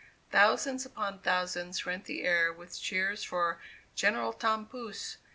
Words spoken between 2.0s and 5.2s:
the air with cheers for "General Tom Pouce."